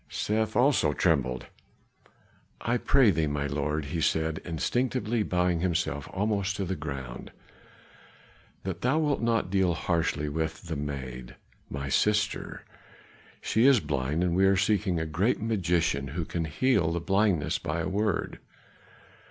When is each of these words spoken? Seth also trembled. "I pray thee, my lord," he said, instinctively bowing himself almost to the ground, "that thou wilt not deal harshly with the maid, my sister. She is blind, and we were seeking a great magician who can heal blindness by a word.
Seth 0.09 0.55
also 0.55 0.93
trembled. 0.93 1.45
"I 2.59 2.77
pray 2.77 3.11
thee, 3.11 3.27
my 3.27 3.45
lord," 3.45 3.85
he 3.93 4.01
said, 4.01 4.39
instinctively 4.43 5.21
bowing 5.21 5.59
himself 5.59 6.09
almost 6.11 6.55
to 6.55 6.65
the 6.65 6.75
ground, 6.75 7.31
"that 8.63 8.81
thou 8.81 8.97
wilt 8.97 9.21
not 9.21 9.51
deal 9.51 9.75
harshly 9.75 10.27
with 10.27 10.63
the 10.63 10.75
maid, 10.75 11.35
my 11.69 11.87
sister. 11.87 12.65
She 13.41 13.67
is 13.67 13.79
blind, 13.79 14.23
and 14.23 14.35
we 14.35 14.47
were 14.47 14.57
seeking 14.57 14.99
a 14.99 15.05
great 15.05 15.39
magician 15.39 16.07
who 16.07 16.25
can 16.25 16.45
heal 16.45 16.99
blindness 16.99 17.59
by 17.59 17.81
a 17.81 17.87
word. 17.87 18.39